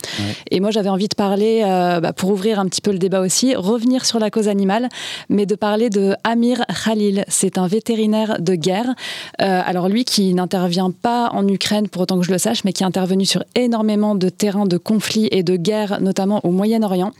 [0.53, 3.55] Et moi, j'avais envie de parler bah, pour ouvrir un petit peu le débat aussi,
[3.55, 4.89] revenir sur la cause animale,
[5.29, 7.25] mais de parler de Amir Khalil.
[7.29, 8.95] C'est un vétérinaire de guerre.
[9.41, 12.73] Euh, alors lui qui n'intervient pas en Ukraine pour autant que je le sache, mais
[12.73, 17.13] qui est intervenu sur énormément de terrains de conflits et de guerres, notamment au Moyen-Orient,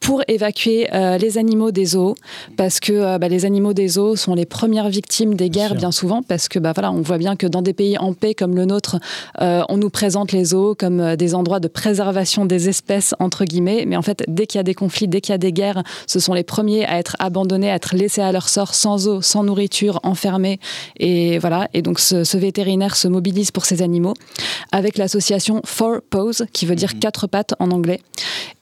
[0.00, 2.14] pour évacuer euh, les animaux des zoos,
[2.56, 5.90] parce que euh, bah, les animaux des zoos sont les premières victimes des guerres bien,
[5.90, 8.54] souvent, parce que bah, voilà, on voit bien que dans des pays en paix comme
[8.54, 8.96] le nôtre,
[9.40, 13.96] on nous présente les zoos comme des endroits de préservation des espèces entre guillemets, mais
[13.96, 16.20] en fait dès qu'il y a des conflits, dès qu'il y a des guerres, ce
[16.20, 19.44] sont les premiers à être abandonnés, à être laissés à leur sort, sans eau, sans
[19.44, 20.60] nourriture, enfermés.
[21.00, 21.68] Et voilà.
[21.72, 24.12] Et donc ce, vétérinaire se mobilise pour ces animaux
[24.72, 27.00] avec l'association Four Paws, qui veut dire mhm.
[27.00, 28.00] quatre pattes en anglais.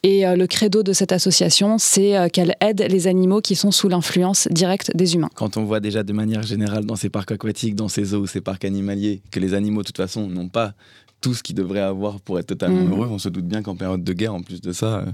[0.04, 3.72] Et euh, le credo de cette association, c'est euh, qu'elle aide les animaux qui sont
[3.72, 5.30] sous l'influence directe des humains.
[5.34, 8.40] Quand on voit déjà de manière générale dans ces parcs aquatiques, dans ces zoos, ces
[8.40, 10.74] parcs animaliers, que les animaux de toute façon n'ont pas
[11.24, 12.92] tout ce qu'ils devraient avoir pour être totalement Mm.
[12.92, 13.08] heureux.
[13.10, 15.04] On se doute bien qu'en période de guerre, en plus de ça, euh,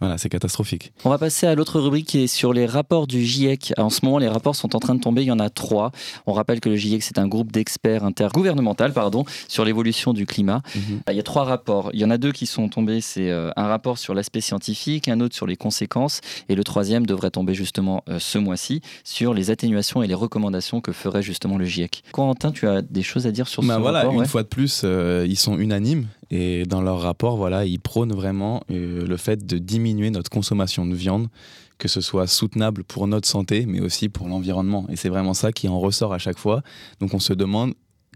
[0.00, 0.92] voilà, c'est catastrophique.
[1.04, 3.72] On va passer à l'autre rubrique qui est sur les rapports du GIEC.
[3.78, 5.22] En ce moment, les rapports sont en train de tomber.
[5.22, 5.90] Il y en a trois.
[6.26, 10.60] On rappelle que le GIEC, c'est un groupe d'experts intergouvernemental pardon, sur l'évolution du climat.
[10.76, 11.00] Mhm.
[11.10, 11.90] Il y a trois rapports.
[11.94, 13.00] Il y en a deux qui sont tombés.
[13.00, 17.06] C'est euh, un rapport sur l'aspect scientifique, un autre sur les conséquences, et le troisième
[17.06, 21.56] devrait tomber justement euh, ce mois-ci sur les atténuations et les recommandations que ferait justement
[21.56, 22.02] le GIEC.
[22.12, 24.26] Corentin, tu as des choses à dire sur Bah ce voilà, rapport une ouais?
[24.26, 28.62] fois de plus, euh, ils sont unanimes et dans leur rapport, voilà, ils prônent vraiment
[28.70, 31.28] euh, le fait de diminuer notre consommation de viande,
[31.78, 34.86] que ce soit soutenable pour notre santé, mais aussi pour l'environnement.
[34.88, 36.62] Et c'est vraiment ça qui en ressort à chaque fois.
[37.00, 37.74] Donc on se demande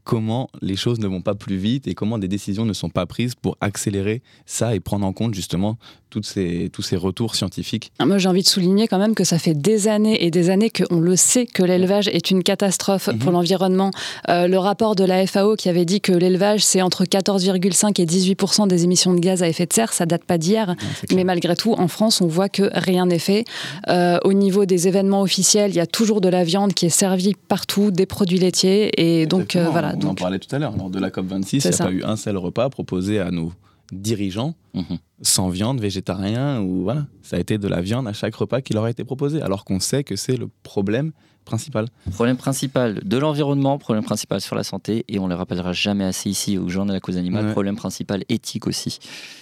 [0.08, 3.04] comment les choses ne vont pas plus vite et comment des décisions ne sont pas
[3.04, 5.76] prises pour accélérer ça et prendre en compte justement
[6.08, 7.92] toutes ces, tous ces retours scientifiques.
[8.02, 10.70] Moi, j'ai envie de souligner quand même que ça fait des années et des années
[10.70, 13.18] qu'on le sait que l'élevage est une catastrophe Mhm.
[13.18, 13.90] pour l'environnement.
[14.30, 18.06] Euh, le rapport de la FAO qui avait dit que l'élevage, c'est entre 14,5 et
[18.06, 20.68] 18 des émissions de gaz à effet de serre, ça date pas d'hier.
[20.68, 21.16] Ouais.
[21.16, 23.44] Mais malgré tout, en France, on voit que rien n'est fait.
[23.88, 26.90] Euh, au niveau des événements officiels, il y a toujours de la viande qui est
[26.90, 28.90] servie partout, des produits laitiers.
[28.96, 29.94] Et donc, euh, voilà.
[30.02, 30.76] On en parlait tout à l'heure.
[30.76, 31.84] Lors de la COP26, il n'y a ça.
[31.84, 33.52] pas eu un seul repas proposé à nos
[33.92, 34.98] dirigeants Mhm.
[35.22, 37.06] sans viande, végétarien ou voilà.
[37.22, 39.64] Ça a été de la viande à chaque repas qui leur a été proposé, alors
[39.64, 41.12] qu'on sait que c'est le problème
[41.48, 41.86] principal.
[42.14, 46.04] Problème principal de l'environnement, problème principal sur la santé, et on ne le rappellera jamais
[46.04, 47.52] assez ici au Journal de la cause animale, Ouais.
[47.52, 48.98] problème principal éthique aussi.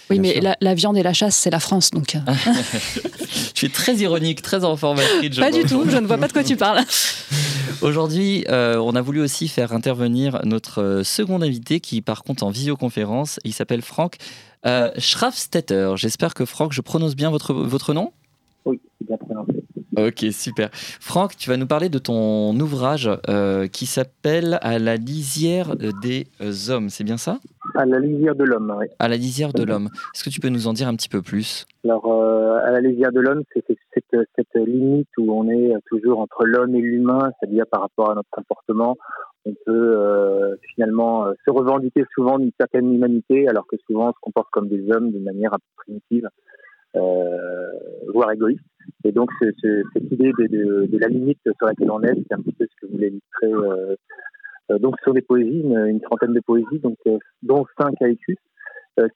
[0.09, 1.91] oui, bien mais la, la viande et la chasse, c'est la France.
[1.91, 2.19] Donc, euh,
[3.53, 5.33] Tu es très ironique, très informatrice.
[5.33, 5.83] je pas du tout.
[5.89, 6.81] Je ne vois pas de quoi tu parles.
[7.81, 12.43] Aujourd'hui, euh, on a voulu aussi faire intervenir notre euh, second invité qui, par contre,
[12.43, 14.15] en visioconférence, il s'appelle Franck
[14.65, 15.91] euh, Schraffstetter.
[15.95, 18.11] J'espère que Franck, je prononce bien votre, votre nom?
[18.65, 19.56] Oui, c'est bien prononcé.
[19.97, 20.69] Ok, super.
[20.73, 26.27] Franck, tu vas nous parler de ton ouvrage euh, qui s'appelle À la lisière des
[26.69, 27.39] hommes, c'est bien ça?
[27.73, 28.85] À la lisière de l'homme, oui.
[28.99, 29.89] À la lisière de l'homme.
[30.13, 31.65] Est-ce que tu peux nous en dire un petit peu plus?
[31.83, 36.19] Alors, euh, à la lisière de l'homme, c'est cette, cette limite où on est toujours
[36.19, 38.97] entre l'homme et l'humain, c'est-à-dire par rapport à notre comportement.
[39.47, 44.11] On peut euh, finalement euh, se revendiquer souvent d'une certaine humanité, alors que souvent on
[44.11, 46.29] se comporte comme des hommes d'une manière un peu primitive, euh,
[46.93, 48.63] voire égoïste.
[49.03, 52.41] Et donc, ce- ce- cette idée de, la limite sur laquelle on est, c'est un
[52.41, 53.51] petit peu ce que voulait illustrer.
[53.53, 53.95] Euh,
[54.71, 58.37] euh, donc, sur les poésies, une, trentaine de poésies, donc, euh, dont cinq à Écus,
[58.37, 58.56] euh,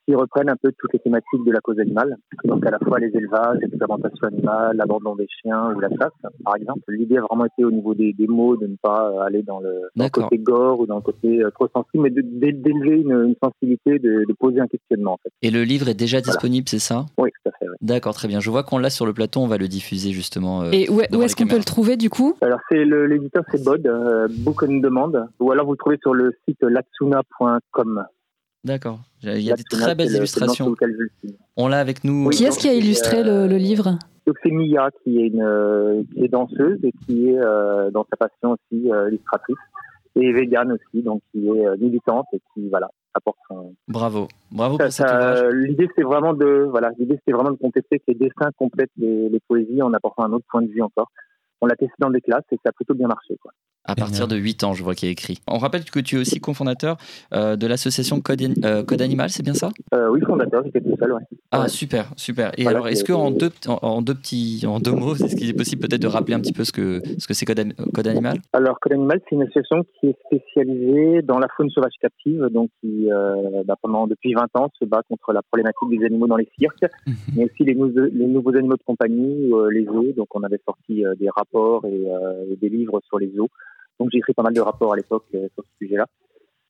[0.06, 2.16] qui reprennent un peu toutes les thématiques de la cause animale.
[2.44, 6.12] Donc à la fois les élevages, l'expérimentation animale, l'abandon des chiens ou la chasse,
[6.44, 6.82] par exemple.
[6.88, 9.60] L'idée a vraiment été au niveau des, des mots de ne pas euh, aller dans
[9.60, 13.12] le, dans le côté gore ou dans le côté euh, trop sensible, mais d'élever une,
[13.28, 15.30] une sensibilité, de, de poser un questionnement en fait.
[15.42, 16.32] Et le livre est déjà Voilà.
[16.32, 17.06] disponible, c'est ça?
[17.18, 17.68] Oui, tout à fait.
[17.68, 17.76] oui.
[17.80, 18.40] D'accord, très bien.
[18.40, 20.62] Je vois qu'on l'a sur le plateau, on va le diffuser justement.
[20.62, 22.34] euh, Et où, est-ce qu'on peut le trouver du coup?
[22.40, 26.14] Alors c'est l'éditeur c'est Bod, euh, Book on Demand, ou alors vous le trouvez sur
[26.14, 28.04] le site latsuna.com.
[28.64, 29.00] D'accord.
[29.22, 30.74] Il y a des très belles illustrations.
[31.56, 32.26] On l'a avec nous.
[32.26, 32.34] Oui.
[32.36, 33.98] Qui est-ce qui a illustré euh, le, le livre?
[34.26, 38.06] Donc c'est Mia qui est une euh, qui est danseuse et qui est euh, dans
[38.08, 39.56] sa passion aussi euh, illustratrice
[40.14, 43.74] et végane aussi, donc qui est euh, militante et qui voilà apporte son.
[43.88, 44.28] Bravo.
[44.52, 45.54] Bravo Ça- pour cet ça- ouvrage.
[45.54, 49.28] l'idée c'est vraiment de voilà l'idée c'est vraiment de compléter que les dessins complètent les,
[49.28, 51.10] les poésies en apportant un autre point de vue encore.
[51.60, 53.50] On l'a testé dans des classes et ça a plutôt bien marché quoi.
[53.84, 55.38] À partir de 8 ans, je vois qu'il y a écrit.
[55.48, 56.96] On rappelle que tu es aussi cofondateur
[57.34, 59.70] euh, de l'association Code, euh, Code Animal, c'est bien ça?
[59.92, 61.22] Euh, oui fondateur j'étais tout seul ouais.
[61.50, 62.52] Ah super, super.
[62.58, 65.34] Et Voilà, alors, est-ce que en deux, en, en deux petits, en deux mots, est-ce
[65.34, 67.58] qu'il est possible peut-être de rappeler un petit peu ce que ce que c'est Code,
[67.58, 68.38] Ani- Code Animal?
[68.52, 72.70] Alors, Code Animal, c'est une association qui est spécialisée dans la faune sauvage captive, donc
[72.80, 76.36] qui, euh, bah, pendant depuis 20 ans, se bat contre la problématique des animaux dans
[76.36, 77.14] les cirques, Mhm.
[77.36, 80.12] mais aussi les, nou- les nouveaux animaux de compagnie, euh, les zoos.
[80.16, 83.48] Donc, on avait sorti euh, des rapports et, euh, et des livres sur les zoos.
[84.00, 86.06] Donc, j'ai écrit pas mal de rapports à l'époque euh, sur ce sujet-là.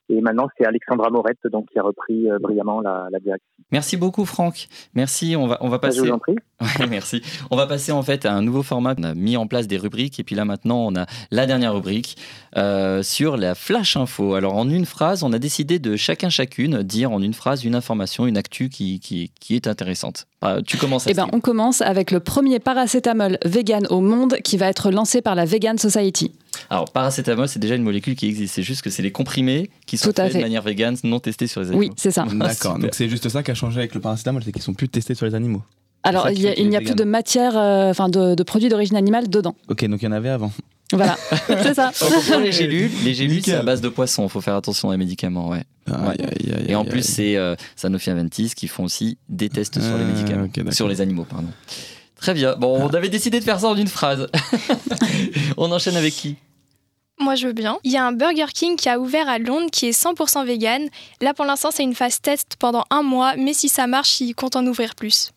[0.09, 3.47] Et maintenant, c'est Alexandra Morette donc, qui a repris euh, brillamment la, la direction.
[3.71, 4.67] Merci beaucoup, Franck.
[4.95, 5.37] Merci.
[5.37, 6.01] On va on va Je passer.
[6.01, 6.37] vous en prie.
[6.79, 7.23] Ouais, merci.
[7.51, 8.95] On va passer en fait à un nouveau format.
[8.99, 11.75] On a mis en place des rubriques et puis là maintenant on a la dernière
[11.75, 12.17] rubrique
[12.57, 14.35] euh, sur la flash info.
[14.35, 17.75] Alors en une phrase, on a décidé de chacun chacune dire en une phrase une
[17.75, 20.27] information, une actu qui, qui, qui est intéressante.
[20.45, 21.07] Euh, tu commences.
[21.09, 25.21] Eh ben, on commence avec le premier paracétamol vegan au monde qui va être lancé
[25.23, 26.33] par la Vegan Society.
[26.71, 28.55] Alors paracétamol, c'est déjà une molécule qui existe.
[28.55, 31.61] C'est juste que c'est les comprimés qui sont faits de manière végane, non testés sur
[31.61, 31.81] les animaux.
[31.81, 32.25] Oui, c'est ça.
[32.33, 32.79] D'accord, super.
[32.79, 35.15] donc c'est juste ça qui a changé avec le paracétamol, c'est qu'ils sont plus testés
[35.15, 35.63] sur les animaux.
[36.05, 36.97] Alors, il a- n'y a plus vegan.
[36.97, 39.55] de matière, euh, enfin de, de produits d'origine animale dedans.
[39.69, 40.53] Ok, donc il y en avait avant.
[40.93, 41.91] Voilà, c'est ça.
[42.43, 44.25] Les gélules, les gélules c'est à base de poisson.
[44.25, 45.63] Il faut faire attention aux médicaments, ouais.
[45.87, 49.49] Aïe, aïe, aïe, Et en aïe, plus, c'est euh, Sanofi Aventis qui font aussi des
[49.49, 50.73] tests sur les Ah, médicaments, d'accord.
[50.75, 51.49] sur les animaux, pardon.
[52.23, 52.55] Très bien.
[52.57, 54.29] Bon, on avait décidé de faire ça en une phrase.
[55.57, 56.37] on enchaîne avec qui?
[57.19, 57.81] Moi, je veux bien.
[57.83, 60.89] Il y a un Burger King qui a ouvert à Londres qui est 100% vegan.
[61.21, 64.35] Là, pour l'instant, c'est une phase test pendant un mois, mais si ça marche, ils
[64.35, 65.33] comptent en ouvrir plus.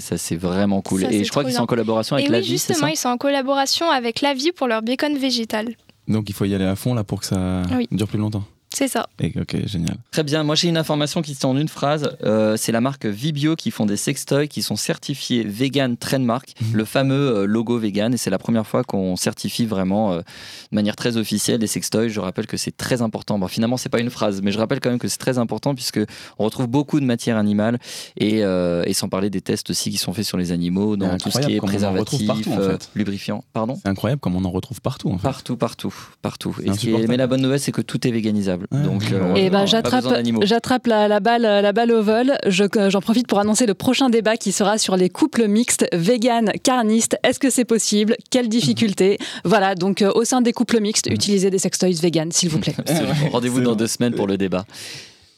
[0.00, 1.02] ça, c'est vraiment cool.
[1.12, 3.18] et je crois qu'ils sont en collaboration avec Et La oui, justement, ils sont en
[3.18, 5.74] collaboration avec La Vie pour leur bacon végétal.
[6.06, 8.44] Donc il faut y aller à fond là pour que ça dure plus longtemps.
[8.72, 9.08] C'est ça.
[9.20, 9.96] ok, génial.
[10.12, 10.44] Très bien.
[10.44, 12.16] Moi, j'ai une information qui se tient en une phrase.
[12.22, 16.76] Euh, c'est la marque Vibio qui font des sextoys qui sont certifiés vegan trademark, mhm.
[16.76, 18.14] le fameux euh, logo vegan.
[18.14, 22.08] Et c'est la première fois qu'on certifie vraiment euh, de manière très officielle des sextoys.
[22.08, 23.40] Je rappelle que c'est très important.
[23.40, 25.74] Bon, finalement, c'est pas une phrase, mais je rappelle quand même que c'est très important
[25.74, 26.00] puisque
[26.38, 27.78] on retrouve beaucoup de matière animale
[28.16, 31.30] et, et, sans parler des tests aussi qui sont faits sur les animaux, dans tout
[31.30, 32.90] ce qui est préservatif, partout, en fait.
[32.94, 33.44] lubrifiant.
[33.52, 33.78] Pardon?
[33.82, 35.10] C'est incroyable comme on en retrouve partout.
[35.10, 35.22] En fait.
[35.22, 36.54] Partout, partout, partout.
[36.64, 38.59] Et mais la bonne nouvelle, c'est que tout est véganisable.
[38.70, 40.04] Donc, euh, et ben, j'attrape,
[40.42, 42.36] j'attrape la, balle, la balle au vol.
[42.46, 47.16] j'en profite pour annoncer le prochain débat qui sera sur les couples mixtes vegan, carnistes.
[47.22, 48.16] Est-ce que c'est possible?
[48.30, 52.48] Quelles difficultés Voilà, donc euh, au sein des couples mixtes, utilisez des sextoys vegan, s'il
[52.48, 52.74] vous plaît.
[53.32, 54.64] Rendez-vous dans deux semaines pour le débat.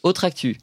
[0.03, 0.59] Autre actu.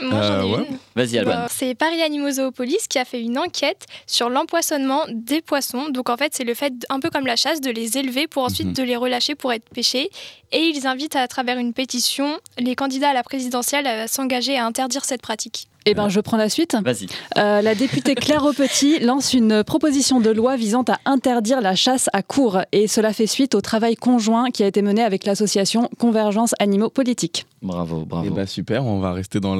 [0.00, 0.64] Moi, j'en ai euh.
[0.96, 1.46] Vas-y, Alban.
[1.50, 5.90] c'est Paris Animaux Zoopolis qui a fait une enquête sur l'empoisonnement des poissons.
[5.90, 8.44] Donc, en fait, c'est le fait, un peu comme la chasse, de les élever pour
[8.44, 8.74] ensuite mhm.
[8.74, 10.10] de les relâcher pour être pêchés.
[10.50, 14.64] Et ils invitent à travers une pétition les candidats à la présidentielle à s'engager à
[14.66, 15.66] interdire cette pratique.
[15.86, 16.76] Eh ben, je prends la suite.
[16.84, 17.06] Vas-y.
[17.38, 22.08] Euh, la députée Claire Petit lance une proposition de loi visant à interdire la chasse
[22.12, 22.60] à cours.
[22.72, 26.90] Et cela fait suite au travail conjoint qui a été mené avec l'association Convergence Animaux
[26.90, 27.46] Politiques.
[27.62, 28.26] Bravo, bravo.
[28.28, 29.56] Eh ben, super, on va rester dans,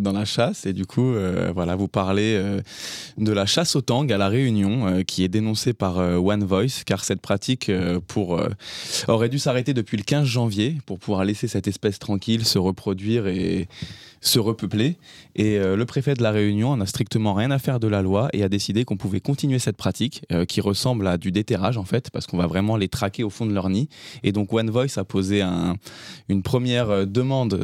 [0.00, 2.60] dans la chasse et du coup, euh, voilà, vous parlez euh,
[3.18, 7.04] de la chasse au tang à La Réunion qui est dénoncée par One Voice car
[7.04, 7.70] cette pratique
[8.08, 8.40] pour,
[9.08, 13.26] aurait dû s'arrêter depuis le 15 janvier pour pouvoir laisser cette espèce tranquille se reproduire
[13.26, 13.68] et
[14.20, 14.96] se repeupler.
[15.34, 18.28] Et euh, le préfet de la Réunion n'a strictement rien à faire de la loi
[18.32, 21.84] et a décidé qu'on pouvait continuer cette pratique euh, qui ressemble à du déterrage en
[21.84, 23.88] fait, parce qu'on va vraiment les traquer au fond de leur nid.
[24.22, 25.76] Et donc One Voice a posé un,
[26.28, 27.58] une première euh, demande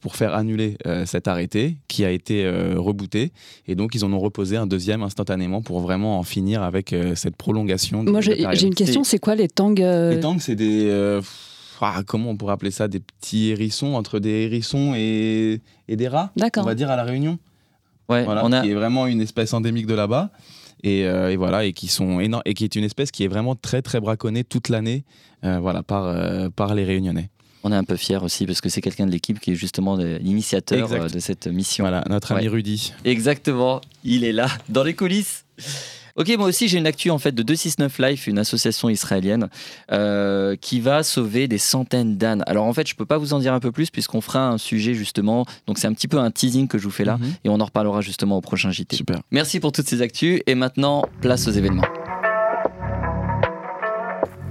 [0.00, 0.76] pour faire annuler
[1.06, 3.32] cet arrêté qui a été rebooté.
[3.66, 7.36] Et donc ils en ont reposé un deuxième instantanément pour vraiment en finir avec cette
[7.36, 8.02] prolongation.
[8.04, 11.20] Moi j'ai une question, c'est quoi les tangs Les tangs, c'est des
[11.82, 16.32] ah, comment on pourrait appeler ça, des petits hérissons, entre des hérissons et, des rats,
[16.56, 17.38] on va dire à la Réunion.
[18.08, 18.62] Ouais, on a...
[18.62, 20.30] qui est vraiment une espèce endémique de là-bas.
[20.84, 23.54] Et, euh, voilà, et qui sont énormes, et qui est une espèce qui est vraiment
[23.54, 25.04] très très braconnée toute l'année,
[25.44, 27.30] euh, voilà, par, euh, par les Réunionnais.
[27.62, 29.96] On est un peu fiers aussi parce que c'est quelqu'un de l'équipe qui est justement
[29.96, 31.84] l'initiateur de cette mission.
[31.84, 32.92] Voilà, notre ami Rudy.
[33.04, 35.44] Exactement, il est là, dans les coulisses.
[36.16, 39.48] Ok, moi aussi j'ai une actu en fait de 269 Life, une association israélienne
[39.90, 42.42] euh, qui va sauver des centaines d'ânes.
[42.46, 44.58] Alors en fait, je peux pas vous en dire un peu plus puisqu'on fera un
[44.58, 45.46] sujet justement.
[45.66, 47.34] Donc c'est un petit peu un teasing que je vous fais là mhm.
[47.44, 48.96] et on en reparlera justement au prochain JT.
[48.96, 49.20] Super.
[49.30, 51.86] Merci pour toutes ces actus et maintenant place aux événements.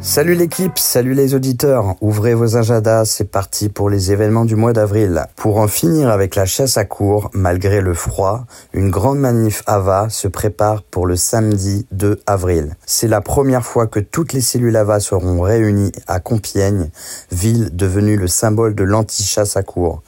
[0.03, 1.95] Salut l'équipe, salut les auditeurs.
[2.01, 5.27] Ouvrez vos agendas, c'est parti pour les événements du mois d'avril.
[5.35, 10.09] Pour en finir avec la chasse à cours, malgré le froid, une grande manif AVA
[10.09, 12.75] se prépare pour le samedi 2 avril.
[12.87, 16.89] C'est la première fois que toutes les cellules AVA seront réunies à Compiègne,
[17.31, 20.01] ville devenue le symbole de l'anti-chasse à cours.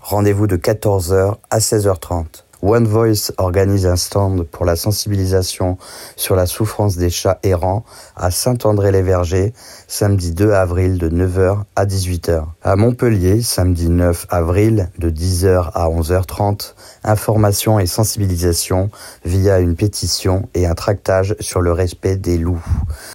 [0.00, 2.44] Rendez-vous de 14h à 16h30.
[2.62, 5.78] One Voice organise un stand pour la sensibilisation
[6.16, 7.84] sur la souffrance des chats errants
[8.16, 9.54] à Saint-André-les-Vergers,
[9.88, 12.44] samedi 2 avril de 9h à 18h.
[12.62, 18.90] À Montpellier, samedi 9 avril de 10h à 11h30, information et sensibilisation
[19.24, 22.62] via une pétition et un tractage sur le respect des loups.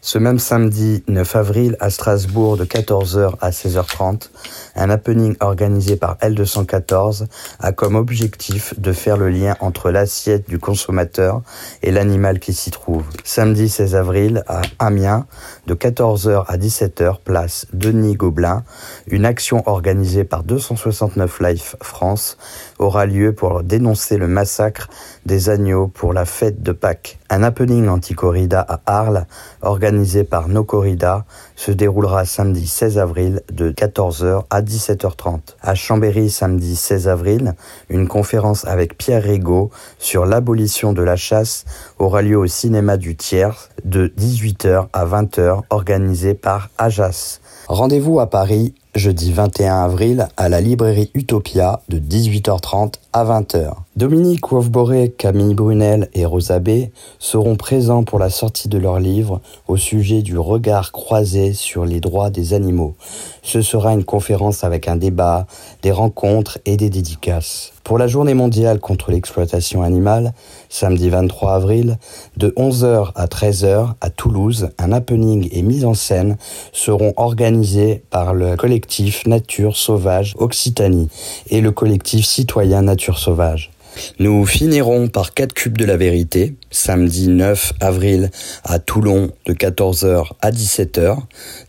[0.01, 4.29] Ce même samedi 9 avril à Strasbourg de 14h à 16h30,
[4.75, 7.27] un happening organisé par L214
[7.59, 11.41] a comme objectif de faire le lien entre l'assiette du consommateur
[11.81, 13.03] et l'animal qui s'y trouve.
[13.23, 15.25] Samedi 16 avril à Amiens,
[15.67, 18.63] de 14h à 17h, place Denis Gobelin,
[19.07, 22.37] une action organisée par 269 Life France
[22.79, 24.89] aura lieu pour dénoncer le massacre
[25.25, 27.19] des agneaux pour la fête de Pâques.
[27.29, 29.25] Un happening anti-corrida à Arles,
[29.61, 35.39] organisé par No Corrida, se déroulera samedi 16 avril de 14h à 17h30.
[35.61, 37.53] À Chambéry, samedi 16 avril,
[37.89, 41.65] une conférence avec Pierre Rigaud sur l'abolition de la chasse
[41.99, 47.39] aura lieu au cinéma du Tiers de 18h à 20h, organisé par Ajas.
[47.67, 53.73] Rendez-vous à Paris jeudi 21 avril à la librairie Utopia de 18h30 à 20h.
[53.97, 56.87] Dominique Wolfboré, Camille Brunel et Rosa B
[57.19, 61.99] seront présents pour la sortie de leur livre au sujet du regard croisé sur les
[61.99, 62.95] droits des animaux.
[63.43, 65.45] Ce sera une conférence avec un débat,
[65.81, 67.74] des rencontres et des dédicaces.
[67.85, 70.33] Pour la journée mondiale contre l'exploitation animale,
[70.69, 71.99] samedi 23 avril,
[72.35, 76.37] de 11h à 13h à Toulouse, un happening et mise en scène
[76.73, 81.09] seront organisés par le collectif Nature Sauvage Occitanie
[81.51, 83.69] et le collectif citoyen Nature Sauvage.
[84.17, 88.29] Nous finirons par 4 cubes de la vérité, samedi 9 avril
[88.63, 91.17] à Toulon de 14h à 17h,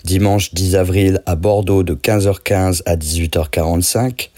[0.04, 4.30] dimanche 10 avril à Bordeaux de 15h15 à 18h45,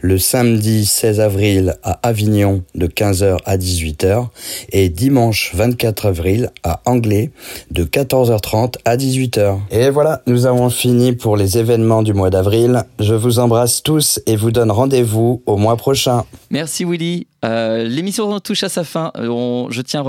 [0.00, 4.28] le samedi 16 avril à Avignon de 15h à 18h
[4.70, 7.30] et dimanche 24 avril à Anglais
[7.70, 9.58] de 14h30 à 18h.
[9.70, 12.84] Et voilà, nous avons fini pour les événements du mois d'avril.
[12.98, 16.24] Je vous embrasse tous et vous donne rendez-vous au mois prochain.
[16.50, 17.26] Merci Willy.
[17.44, 19.10] Euh, l'émission touche à sa fin.
[19.16, 20.02] Euh, je tiens à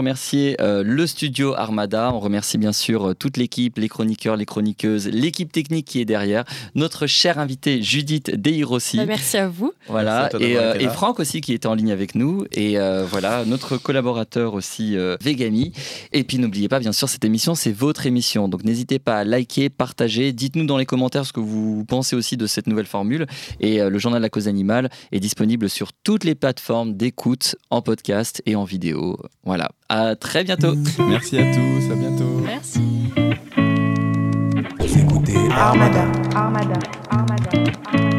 [0.60, 2.12] euh, le studio Armada.
[2.14, 6.44] On remercie bien sûr toute l'équipe, les chroniqueurs, les chroniqueuses, l'équipe technique qui est derrière,
[6.76, 8.98] notre chère invitée Judith Deirossi.
[8.98, 9.74] Bah, merci à vous.
[9.88, 12.46] Voilà, et, Franck aussi qui était en ligne avec nous.
[12.52, 12.78] Et
[13.10, 15.74] voilà, notre collaborateur aussi, Vegami.
[16.12, 18.48] Et puis n'oubliez pas, bien sûr, cette émission, c'est votre émission.
[18.48, 20.34] Donc n'hésitez pas à liker, partager.
[20.34, 23.26] Dites-nous dans les commentaires ce que vous pensez aussi de cette nouvelle formule.
[23.60, 27.82] Et le journal de la cause animale est disponible sur toutes les plateformes d'écoute en
[27.82, 29.18] podcast et en vidéo.
[29.44, 30.74] Voilà, à très bientôt.
[31.08, 32.42] Merci à tous, à bientôt.
[32.46, 32.82] Merci.
[34.80, 36.06] Écoutez Armada.
[36.36, 36.80] Armada.
[37.12, 38.10] Armada.